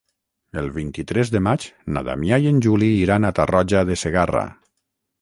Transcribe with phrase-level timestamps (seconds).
[0.61, 1.67] El vint-i-tres de maig
[1.97, 4.47] na Damià i en Juli iran a Tarroja de Segarra.